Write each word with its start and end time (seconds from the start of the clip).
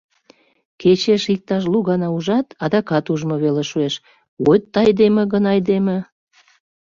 Кечеш 0.81 1.23
иктаж 1.33 1.63
лу 1.71 1.79
гана 1.89 2.07
ужат, 2.17 2.47
адакат 2.63 3.05
ужмо 3.13 3.35
веле 3.43 3.63
шуэш: 3.69 3.95
вот 4.45 4.63
айдеме 4.81 5.23
гын, 5.33 5.43
айдеме! 5.53 5.97